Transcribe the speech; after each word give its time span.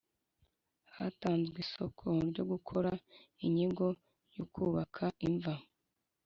Hatanzwe 0.95 1.57
isoko 1.65 2.03
ryo 2.29 2.43
gukora 2.51 2.91
inyigo 3.45 3.85
yo 4.35 4.45
kubaka 4.53 5.03
imva 5.27 5.53